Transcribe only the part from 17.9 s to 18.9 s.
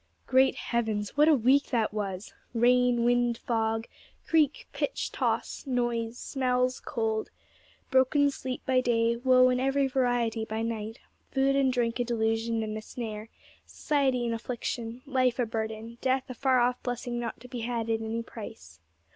any price.